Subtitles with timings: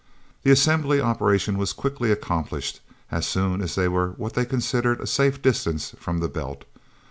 [0.41, 2.79] The assembly operation was quickly accomplished,
[3.11, 6.65] as soon as they were what they considered a safe distance from the Belt.